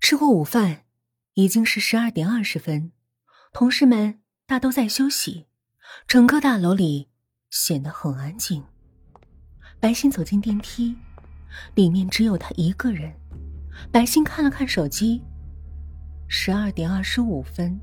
[0.00, 0.84] 吃过午饭，
[1.34, 2.92] 已经是十二点二十分，
[3.52, 5.46] 同事们大都在休息，
[6.06, 7.08] 整个大楼里
[7.50, 8.64] 显得很安静。
[9.80, 10.96] 白昕走进电梯，
[11.74, 13.12] 里面只有他一个人。
[13.92, 15.22] 白昕看了看手机，
[16.26, 17.78] 十二点二十五分，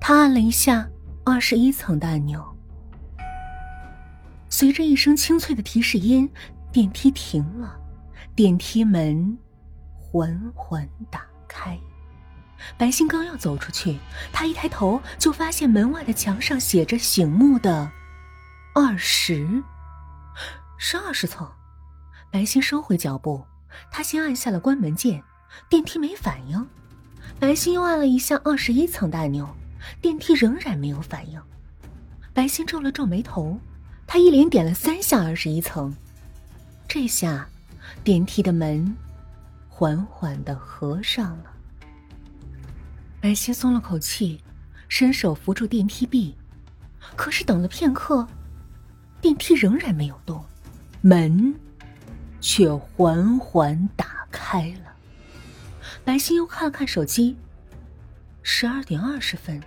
[0.00, 0.88] 他按了一下
[1.24, 2.44] 二十一层的按钮，
[4.50, 6.30] 随着一声清脆的提示音，
[6.70, 7.80] 电梯停了，
[8.36, 9.36] 电梯门
[9.96, 11.27] 缓缓打开。
[12.76, 13.98] 白昕刚要走出去，
[14.32, 17.90] 他一抬头就发现门外的墙上写着醒目的
[18.74, 19.62] “二十”。
[20.78, 21.50] 是二十层，
[22.30, 23.44] 白昕收回脚步，
[23.90, 25.22] 他先按下了关门键，
[25.68, 26.68] 电梯没反应。
[27.40, 29.48] 白昕又按了一下二十一层的按钮，
[30.00, 31.40] 电梯仍然没有反应。
[32.32, 33.58] 白昕皱了皱眉头，
[34.06, 35.92] 他一连点了三下二十一层，
[36.86, 37.48] 这下
[38.04, 38.96] 电梯的门
[39.68, 41.57] 缓缓的合上了。
[43.28, 44.42] 白昕松了口气，
[44.88, 46.34] 伸手扶住电梯壁，
[47.14, 48.26] 可是等了片刻，
[49.20, 50.42] 电梯仍然没有动。
[51.02, 51.54] 门，
[52.40, 54.96] 却缓缓打开了。
[56.06, 57.36] 白昕又看了看手机，
[58.42, 59.62] 十二点二十分。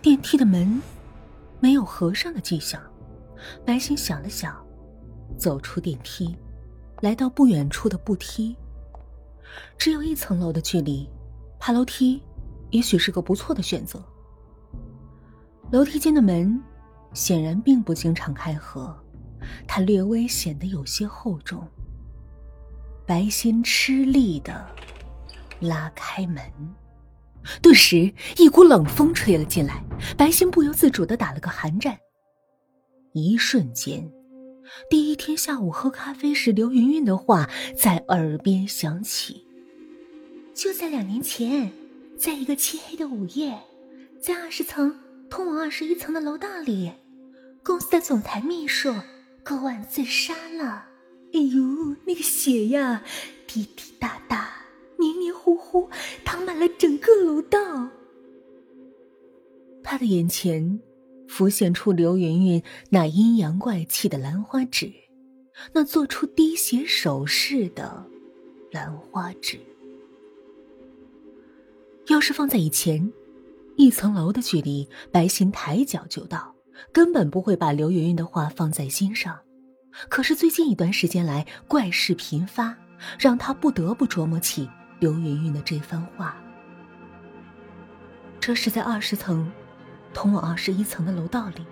[0.00, 0.80] 电梯的门
[1.58, 2.80] 没有合上的迹象。
[3.66, 4.64] 白昕想了想，
[5.36, 6.36] 走出电梯，
[7.00, 8.56] 来到不远处的步梯。
[9.76, 11.10] 只有一层楼的距离，
[11.58, 12.22] 爬楼梯
[12.70, 14.02] 也许是个不错的选择。
[15.70, 16.60] 楼梯间的门
[17.12, 18.96] 显然并不经常开合。
[19.66, 21.66] 它略微显得有些厚重。
[23.06, 24.66] 白昕吃力的
[25.60, 26.42] 拉开门，
[27.62, 29.82] 顿时一股冷风吹了进来，
[30.16, 31.98] 白昕不由自主的打了个寒战。
[33.12, 34.10] 一瞬间，
[34.90, 39.46] 第一天下午喝咖啡时刘云云的话在耳边响起
[40.52, 41.72] ：“就在两年前，
[42.18, 43.58] 在一个漆黑的午夜，
[44.20, 44.98] 在二十层
[45.30, 46.92] 通往二十一层的楼道里，
[47.62, 48.92] 公司的总裁秘书。”
[49.44, 50.84] 割腕自杀了！
[51.32, 53.02] 哎呦，那个血呀，
[53.46, 54.50] 滴滴答答，
[54.98, 55.88] 黏黏糊糊，
[56.22, 57.88] 淌满了整个楼道。
[59.82, 60.80] 他的眼前
[61.28, 64.92] 浮现出刘云云那阴阳怪气的兰花指，
[65.72, 68.04] 那做出滴血手势的
[68.70, 69.58] 兰花指。
[72.08, 73.12] 要是放在以前，
[73.76, 76.54] 一层楼的距离，白昕抬脚就到。
[76.92, 79.36] 根本不会把刘云云的话放在心上，
[80.08, 82.72] 可是最近一段时间来怪事频发，
[83.18, 84.70] 让他不得不琢磨起
[85.00, 86.36] 刘云云的这番话。
[88.38, 89.50] 这是在二十层，
[90.14, 91.66] 通往二十一层的楼道里，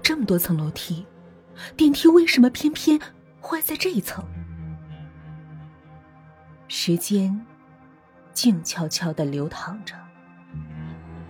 [0.00, 1.04] 这么多层楼梯，
[1.76, 2.98] 电梯为什么偏偏
[3.42, 4.24] 坏在这一层？
[6.68, 7.44] 时间
[8.34, 9.94] 静悄悄的流淌着，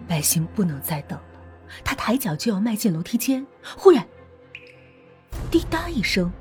[0.09, 1.41] 百姓不能再等了。
[1.85, 4.07] 他抬脚就要迈进楼梯间，忽然，
[5.51, 6.33] 滴答一声，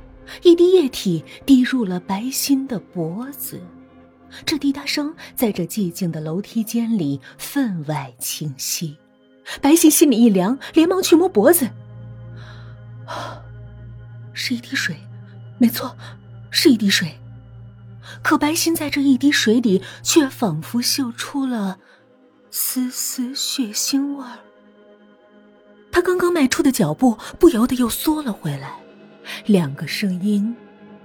[0.41, 3.61] 一滴液体滴入了白昕的脖子。
[4.45, 8.97] 这滴答声在这寂静的楼梯间里分外清晰。
[9.61, 11.69] 白昕心里一凉，连忙去摸脖子，
[14.33, 14.95] 是一滴水，
[15.59, 15.95] 没错，
[16.49, 17.11] 是一滴水。
[18.21, 21.79] 可白昕在这一滴水里，却仿佛嗅出了
[22.51, 24.39] 丝丝血腥味儿。
[25.91, 28.79] 他刚刚迈出的脚步不由得又缩了回来，
[29.45, 30.55] 两个声音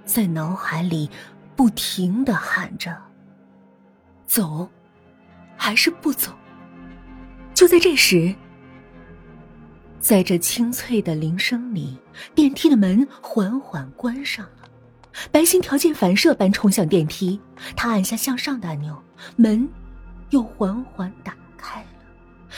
[0.05, 1.11] 在脑海里
[1.55, 2.97] 不停的喊着
[4.27, 4.69] ：“走，
[5.57, 6.33] 还是不走？”
[7.53, 8.35] 就在这时，
[10.01, 11.99] 在这清脆的铃声里，
[12.35, 14.69] 电梯的门缓缓关上了。
[15.31, 17.41] 白昕条件反射般冲向电梯，
[17.77, 19.03] 他按下向上的按钮，
[19.37, 19.69] 门
[20.31, 21.89] 又缓缓打开了。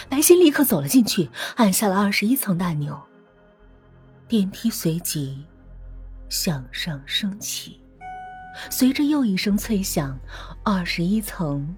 [0.08, 3.00] 白昕立刻走了进去，按下了二十一层的按钮。
[4.28, 5.44] 电梯随即
[6.28, 7.80] 向上升起，
[8.70, 10.18] 随着又一声脆响，
[10.62, 11.76] 二十一层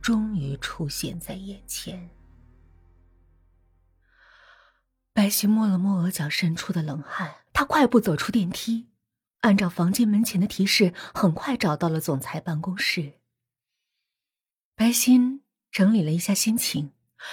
[0.00, 2.10] 终于出现在眼前。
[5.12, 8.88] 白昕摸了摸额角渗出的冷汗，他快步走出电梯，
[9.40, 13.14] 按照房间门前的提示，很快找到了总裁办公室。
[14.74, 16.92] 白昕整理了一下心情。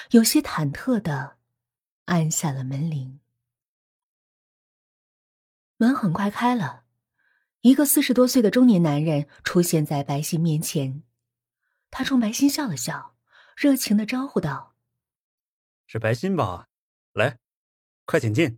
[0.10, 1.38] 有些忐忑的
[2.06, 3.19] 按下了门铃，
[5.78, 6.86] 门很快开了，
[7.62, 11.04] 一个四十多岁的中年男人出现在白昕面前，
[11.92, 13.16] 他冲白昕笑了笑，
[13.56, 14.74] 热情的招呼道
[15.86, 16.68] ：“是白昕吧？
[17.13, 17.38] 来，
[18.06, 18.58] 快请进。”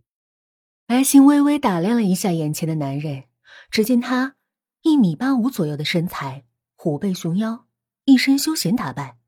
[0.88, 3.27] 白昕微微打量了一下眼前的男人，
[3.70, 4.36] 只见他
[4.82, 6.44] 一米八五左右的身材，
[6.74, 7.66] 虎背熊腰，
[8.04, 9.18] 一身休闲打扮，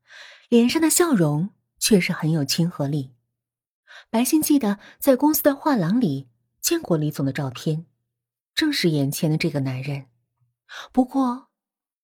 [0.49, 1.49] 脸上的笑容
[1.79, 3.13] 却是很有亲和力。
[4.09, 6.27] 白昕记得在公司的画廊里
[6.59, 7.85] 见过李总的照片，
[8.55, 10.07] 正是眼前的这个男人。
[10.91, 11.49] 不过，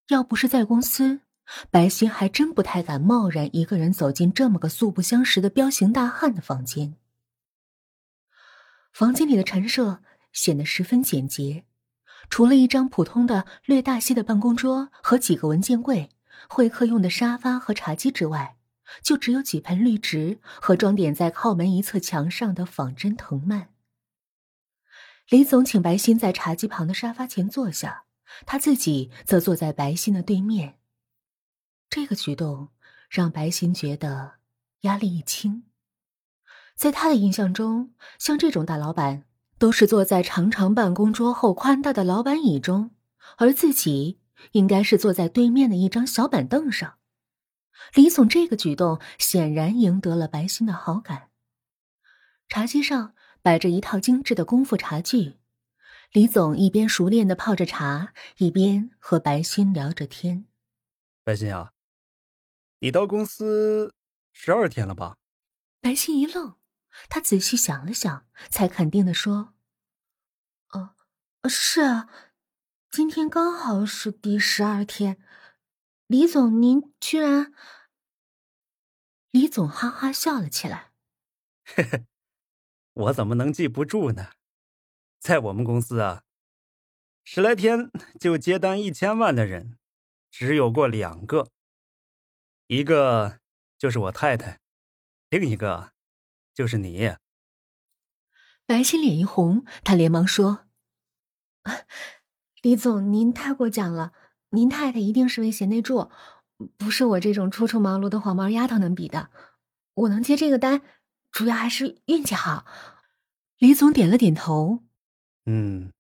[0.10, 1.22] 要不是在公司，
[1.72, 6.96] 白昕还真不太敢贸然一个人走进这么个素不相识的彪形大汉的房间。
[8.94, 10.02] 房间里的陈设
[10.34, 11.66] 显得十分简洁，
[12.30, 16.10] 除了一张普通的、略大些的办公桌和几个文件柜、
[16.50, 18.58] 会客用的沙发和茶几之外，
[19.02, 23.70] 就只有几盆绿植和装点在靠门一侧墙上的仿真藤蔓。
[25.30, 28.06] 李总请白昕在茶几旁的沙发前坐下，
[28.46, 30.80] 他自己则坐在白昕的对面。
[31.90, 32.70] 这个举动
[33.10, 34.36] 让白昕觉得
[34.82, 35.64] 压力一轻。
[36.76, 39.24] 在他的印象中，像这种大老板
[39.60, 42.92] 都是坐在长长办公桌后宽大的老板椅中，
[43.38, 44.20] 而自己
[44.52, 46.98] 应该是坐在对面的一张小板凳上。
[47.94, 51.30] 李总这个举动显然赢得了白欣的好感。
[52.50, 55.38] 茶几上摆着一套精致的功夫茶具，
[56.12, 60.46] 李总一边熟练的泡着茶，一边和白欣聊着天。
[61.24, 61.74] 白欣啊，
[62.80, 63.94] 你到公司
[64.32, 65.18] 十二天了吧？
[65.82, 66.56] 白欣一愣。
[67.10, 69.54] 他仔细想了想，才肯定的说
[70.74, 70.96] ：“哦，
[71.48, 72.10] 是啊，
[72.90, 75.18] 今天刚好是第十二天。
[76.08, 77.54] 李总，您居然……”
[79.32, 80.94] 李总哈哈笑了起来
[81.76, 82.06] ：“呵呵，
[82.94, 84.32] 我怎么能记不住呢？
[85.20, 86.24] 在我们公司啊，
[87.24, 89.78] 十来天就接单一千万的人，
[90.32, 91.52] 只有过两个，
[92.68, 93.40] 一个
[93.78, 94.60] 就是我太太，
[95.30, 95.94] 另一个……”
[96.58, 97.16] 就是你，
[98.66, 100.66] 白心脸一红，他连忙说
[102.64, 104.12] ：“李总，您太过奖了，
[104.50, 106.10] 您太太一定是位贤内助，
[106.76, 109.30] 不是我这种初出茅庐的黄毛丫头能比的。
[109.94, 110.82] 我能接这个单，
[111.30, 112.66] 主要还是运气好。”
[113.60, 114.84] 李总点了点头
[115.46, 115.94] ：“嗯，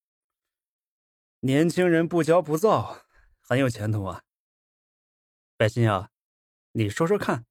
[1.41, 3.03] 年轻人不骄不躁，
[3.41, 4.23] 很有前途啊。
[5.55, 6.09] 白心啊，
[6.71, 7.45] 你说说看，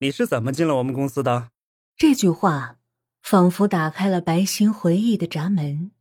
[0.00, 1.52] 你是怎么进了我们公司的？”
[1.96, 2.78] 这句话
[3.22, 5.92] 仿佛打开了白昕回忆的闸门。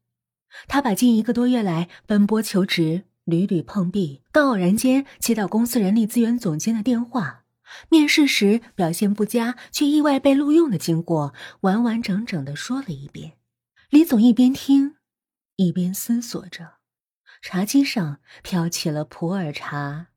[0.67, 7.45] 他把近一个多月来奔波求职、屡屡碰壁，到偶然间接到公司人力资源总监的电话，
[7.89, 13.33] 面试时表现不佳却意外被录用的经过，完完整整的说了一遍。
[13.89, 14.95] 李总一边听，
[15.55, 16.75] 一边思索着。
[17.41, 20.07] 茶几上飘起了普洱茶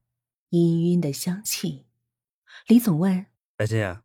[0.51, 1.87] 氤氲的香气。
[2.67, 3.27] 李总问
[3.57, 3.99] ：“白昕。”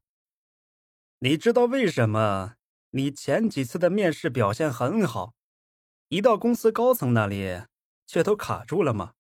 [1.23, 2.55] 你知道为什么
[2.91, 5.35] 你前几次的面试表现很好，
[6.07, 7.61] 一到公司高层那里
[8.07, 9.13] 却都卡住了吗？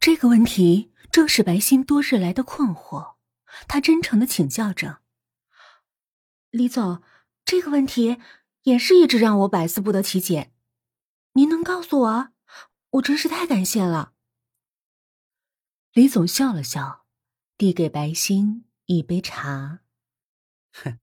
[0.00, 3.16] 这个问题正是白心多日来的困惑。
[3.68, 5.02] 他真诚的请教着
[6.48, 7.02] 李总
[7.44, 8.18] ：“这个问题
[8.62, 10.52] 也是一直让我百思不得其解，
[11.34, 12.28] 您能告诉我？
[12.92, 14.14] 我真是太感谢了。”
[15.92, 17.04] 李总笑了笑，
[17.58, 19.80] 递给白心一杯茶。
[20.72, 20.98] 哼。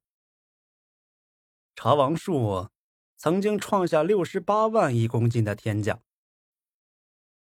[1.75, 2.69] 茶王树
[3.17, 5.99] 曾经创下六十八万一公斤的天价。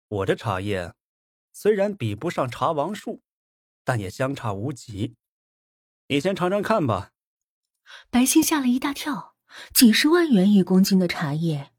[0.08, 0.94] 我的茶叶
[1.52, 3.22] 虽然比不上茶王树，
[3.84, 5.16] 但也相差无几。
[6.08, 7.12] 你先尝尝看吧。
[8.10, 9.36] 白昕吓了一大跳，
[9.72, 11.72] 几十万元一公斤的茶叶，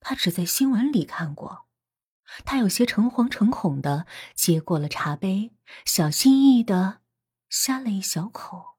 [0.00, 1.66] 他只在新闻里看过。
[2.44, 5.52] 他有些诚惶诚恐的接过了茶杯，
[5.84, 7.00] 小心翼翼的
[7.48, 8.76] 呷了一小口。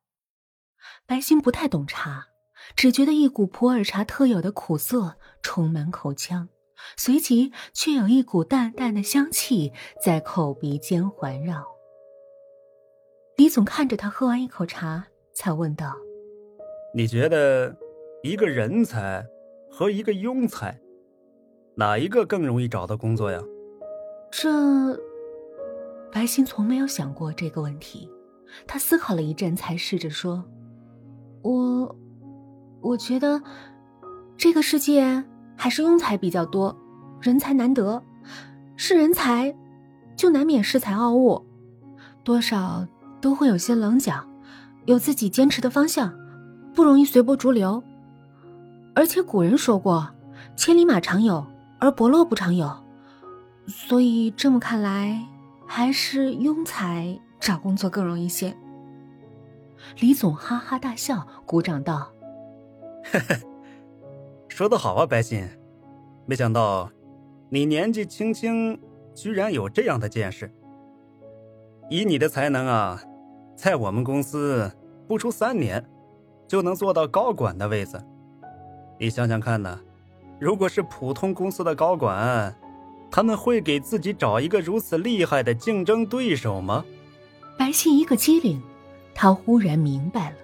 [1.05, 2.27] 白昕不太懂茶。
[2.75, 6.49] 只觉得一股普洱茶特有的苦涩充满口腔，
[6.95, 9.73] 随即却有一股淡淡的香气
[10.03, 11.65] 在口鼻间环绕。
[13.35, 15.95] 李总看着他喝完一口茶，才问道
[16.93, 17.75] ：“你觉得
[18.23, 19.25] 一个人才
[19.71, 20.79] 和一个庸才，
[21.75, 23.41] 哪一个更容易找到工作呀？”
[24.31, 24.99] 这，
[26.11, 28.09] 白昕从没有想过这个问题。
[28.67, 30.43] 他思考了一阵，才试着说
[31.43, 31.95] ：“我。”
[32.81, 33.41] 我觉得，
[34.37, 35.23] 这个世界
[35.55, 36.75] 还是庸才比较多，
[37.21, 38.01] 人才难得。
[38.75, 39.53] 是人才，
[40.15, 41.45] 就难免恃才傲物，
[42.23, 42.87] 多少
[43.19, 44.25] 都会有些棱角，
[44.85, 46.13] 有自己坚持的方向，
[46.73, 47.83] 不容易随波逐流。
[48.95, 50.09] 而且古人说过
[50.55, 51.45] ：“千里马常有，
[51.79, 52.71] 而伯乐不常有。”
[53.67, 55.21] 所以这么看来，
[55.67, 58.55] 还是庸才找工作更容易些。
[59.99, 62.09] 李总哈哈大笑，鼓掌道。
[64.47, 65.47] 说的好啊，白昕，
[66.25, 66.89] 没想到
[67.49, 68.79] 你年纪轻轻，
[69.15, 70.51] 居然有这样的见识。
[71.89, 73.01] 以你的才能啊，
[73.55, 74.71] 在我们公司
[75.07, 75.83] 不出三年，
[76.47, 78.03] 就能做到高管的位子。
[78.99, 79.79] 你想想看呢，
[80.39, 82.53] 如果是普通公司的高管，
[83.09, 86.85] 他们会给自己找一个如此厉害的竞争对手吗？
[87.57, 88.61] 白昕一个机灵，
[89.15, 90.35] 他忽然明白了，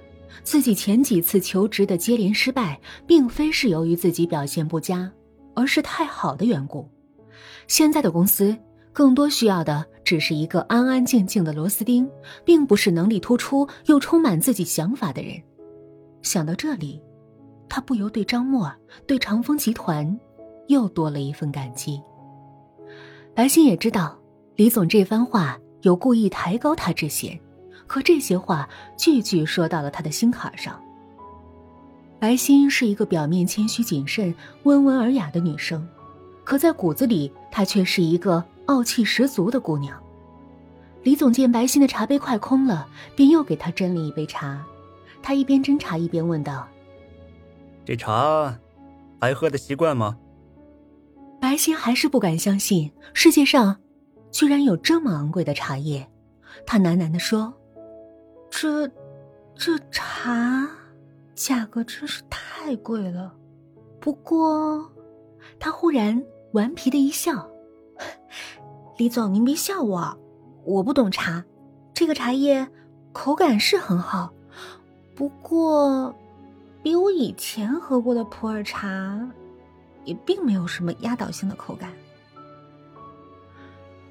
[0.44, 5.12] 自己前几次求职的接连失败，并非是由于自己表现不佳，
[5.56, 6.88] 而是太好的缘故。
[7.68, 8.56] 现在的公司
[8.94, 12.10] 更多需要的只是一个安安静静的螺丝钉，
[12.44, 15.42] 并不是能力突出又充满自己想法的人。
[16.22, 17.02] 想到这里。
[17.68, 18.72] 他不由对张默、
[19.08, 20.18] 对长风集团，
[20.68, 22.00] 又多了一份感激。
[23.34, 24.18] 白昕也知道
[24.56, 27.38] 李总这番话有故意抬高他之嫌，
[27.88, 30.82] 可这些话句句说到了他的心坎上。
[32.20, 35.88] 白昕是一个表面谦虚谨慎、温文尔雅的女生，
[36.44, 40.02] 可在骨子里，她却是一个傲气十足的姑娘。
[41.04, 44.66] 李总见白昕的茶杯快空了，便又给她斟了一杯茶。
[45.22, 46.68] 他一边斟茶一边问道。
[47.84, 48.58] 这茶
[49.20, 50.18] 还喝的习惯吗？
[51.42, 53.78] 白昕还是不敢相信世界上
[54.32, 56.08] 居然有这么昂贵的茶叶，
[56.66, 57.54] 他喃喃的说
[58.50, 58.88] ：“这
[59.56, 60.68] 这茶
[61.36, 63.34] 价格真是太贵了。”
[64.00, 64.92] 不过，
[65.60, 67.50] 他忽然顽皮的一笑
[68.98, 70.18] ：“李总，您别笑我，
[70.64, 71.44] 我不懂茶。
[71.94, 72.68] 这个茶叶
[73.14, 74.34] 口感是很好，
[75.16, 76.14] 不过……”
[76.84, 79.28] 比我以前喝过的普洱茶，
[80.04, 81.92] 也并没有什么压倒性的口感。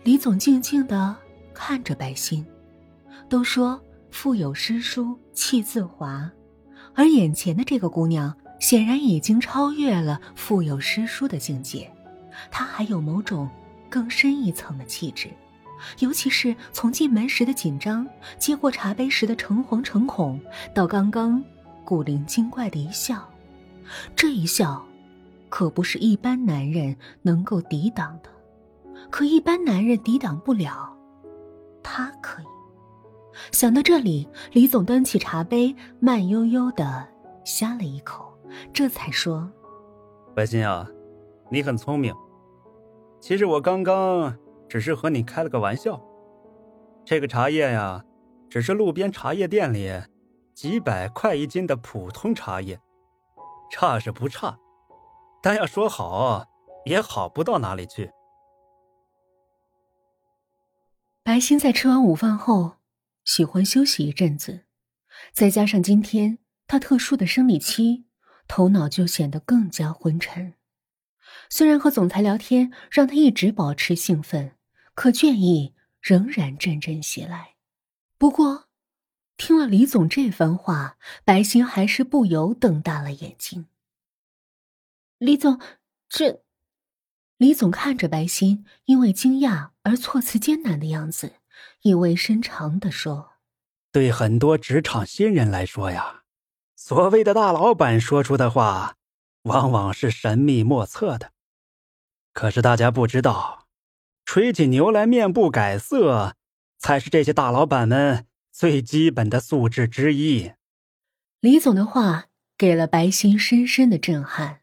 [0.02, 1.14] 李总静静的
[1.54, 2.44] 看着白昕，
[3.28, 3.80] 都说
[4.14, 6.30] 腹有诗书气自华，
[6.94, 11.90] 而眼前的这个姑娘显然已经超越了腹有诗书的境界，
[12.48, 13.50] 她还有某种
[13.90, 15.28] 更深一层的气质，
[15.98, 18.06] 尤其是从进门时的紧张，
[18.38, 20.40] 接过茶杯时的诚惶诚恐，
[20.72, 21.44] 到刚刚。
[21.84, 23.28] 古灵精怪的一笑，
[24.14, 24.82] 这一笑，
[25.48, 28.30] 可不是一般男人能够抵挡的。
[29.10, 30.96] 可一般男人抵挡不了，
[31.82, 32.53] 他可以。
[33.52, 37.06] 想到这里，李总端起茶杯，慢悠悠的
[37.44, 38.36] 呷了一口，
[38.72, 39.50] 这才说
[40.34, 40.88] ：“白心啊，
[41.50, 42.14] 你很聪明。
[43.20, 44.36] 其实我刚刚
[44.68, 46.00] 只是和你开了个玩笑。
[47.04, 48.04] 这个茶叶呀，
[48.48, 49.90] 只是路边茶叶店里……”
[50.54, 52.78] 几百块一斤的普通茶叶，
[53.72, 54.56] 差是不差，
[55.42, 56.44] 但要说好，
[56.84, 58.08] 也好不到哪里去。
[61.24, 62.74] 白昕在吃完午饭后，
[63.24, 64.64] 喜欢休息一阵子，
[65.32, 68.04] 再加上今天她特殊的生理期，
[68.46, 70.54] 头脑就显得更加昏沉。
[71.48, 74.52] 虽然和总裁聊天让她一直保持兴奋，
[74.94, 77.54] 可倦意仍然阵阵袭来。
[78.18, 78.68] 不过。
[79.36, 83.66] 听了李总这番话，白欣还是不由瞪大了眼睛。
[85.18, 85.60] 李总，
[86.08, 86.44] 这……
[87.36, 91.32] 李总看着白欣因为惊讶而措辞艰难的样子，
[91.84, 93.34] 意味深长的说
[93.92, 96.22] ：“对很多职场新人来说呀，
[96.74, 98.96] 所谓的大老板说出的话，
[99.42, 101.32] 往往是神秘莫测的。
[102.32, 103.66] 可是大家不知道，
[104.24, 106.36] 吹起牛来面不改色，
[106.78, 110.52] 才是这些大老板们。”最基本的素质之一。
[111.40, 112.26] 李总的话
[112.56, 114.60] 给了白心深深的震撼。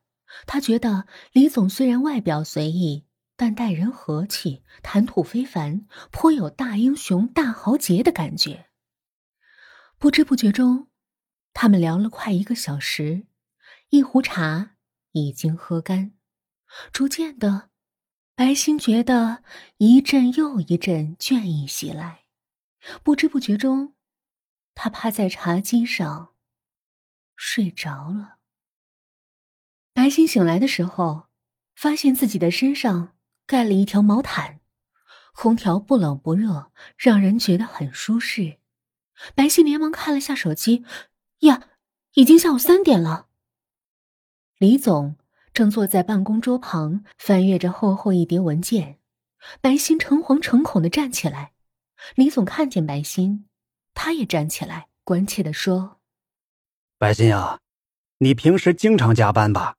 [0.47, 3.03] 他觉得李总虽然外表随意，
[3.41, 8.69] 但待人和气，谈吐非凡，颇有大英雄、大豪杰的感觉。
[9.97, 10.89] 不知不觉中，
[11.51, 13.25] 他们聊了快一个小时，
[13.89, 14.75] 一壶茶
[15.13, 16.13] 已经喝干。
[16.93, 17.71] 逐渐的，
[18.35, 19.43] 白昕觉得
[19.77, 22.25] 一阵又一阵倦意袭来。
[23.01, 23.95] 不知不觉中，
[24.75, 26.35] 他趴在茶几上
[27.35, 28.35] 睡着了。
[29.93, 31.25] 白昕醒来的时候，
[31.73, 33.15] 发现自己的身上
[33.51, 34.61] 盖了一条毛毯，
[35.33, 38.59] 空调不冷不热，让人觉得很舒适。
[39.35, 40.85] 白昕连忙看了下手机，
[41.39, 41.67] 呀，
[42.13, 43.27] 已经下午三点了。
[44.57, 45.17] 李总
[45.51, 48.99] 正坐在办公桌旁，翻阅着厚厚一叠文件。
[49.59, 51.51] 白昕诚惶诚恐的站起来。
[52.15, 53.49] 李总看见白昕，
[53.93, 55.99] 他也站起来，关切的说
[56.97, 57.59] ：“白昕啊，
[58.19, 59.75] 你平时经常加班吧？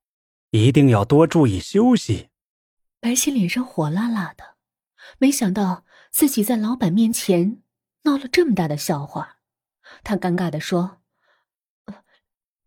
[0.51, 2.29] 一定要多注意休息。”
[3.03, 4.55] 白昕脸上火辣辣的，
[5.19, 7.61] 没想到自己在老板面前
[8.03, 9.39] 闹了这么大的笑话，
[10.05, 11.03] 他尴尬的说：“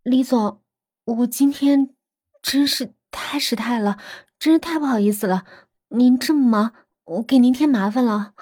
[0.04, 0.62] 李总，
[1.06, 1.96] 我今天
[2.42, 3.98] 真是太失态了，
[4.38, 5.46] 真是太不好意思了。
[5.88, 6.76] 您这么忙，
[7.06, 8.34] 我给您添麻烦了。”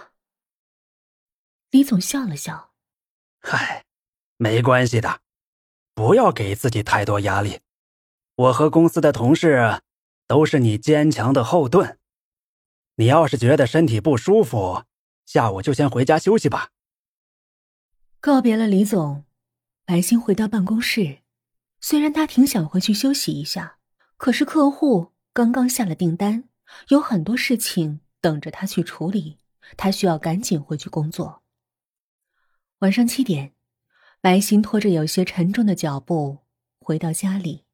[1.70, 2.74] 李总笑了笑
[3.40, 3.86] ：“嗨，
[4.38, 5.22] 没关系的，
[5.94, 7.60] 不要给自己太多压力。
[8.34, 9.80] 我和公司的同事
[10.28, 12.00] 都是你坚强的后盾。
[12.96, 14.84] 你要是觉得身体不舒服，
[15.26, 16.70] 下午就先回家休息吧。”
[18.22, 19.26] 告别了李总，
[19.86, 21.20] 白昕回到办公室。
[21.82, 23.78] 虽然他挺想回去休息一下，
[24.16, 26.46] 可是客户刚刚下了订单，
[26.88, 29.38] 有很多事情等着他去处理，
[29.76, 31.44] 他需要赶紧回去工作。
[32.80, 33.54] 晚上七点，
[34.22, 36.38] 白昕拖着有些沉重的脚步
[36.80, 37.66] 回到家里。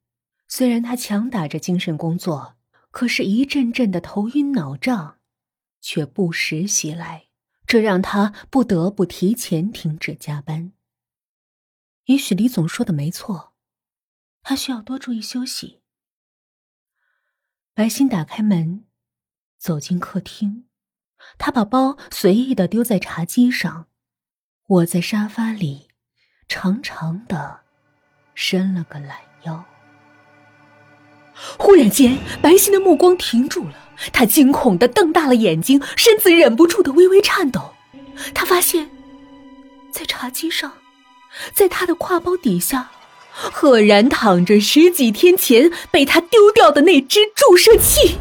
[0.50, 2.58] 虽然他强打着精神工作，
[2.89, 5.20] 可是一阵阵的头晕脑胀
[5.79, 7.27] 却不时袭来，
[7.68, 10.74] 这让他不得不提前停止加班。
[12.06, 13.53] 也许李总说的没错。
[14.41, 15.82] 他需要多注意休息。
[17.75, 18.86] 白昕打开门，
[19.60, 20.65] 走进客厅，
[21.38, 23.88] 他把包随意的丢在茶几上，
[24.65, 25.89] 我在沙发里，
[26.48, 27.62] 长长的
[28.34, 29.63] 伸了个懒腰。
[31.58, 33.74] 忽然间，白昕的目光停住了，
[34.12, 37.74] 他惊恐的瞪大了眼睛，身子忍不住的微微颤抖。
[38.34, 38.89] 他发现，
[39.91, 40.74] 在茶几上，
[41.53, 42.91] 在他的挎包底下。
[43.31, 48.17] 赫然躺着十几天前被他丢掉的那只注射器。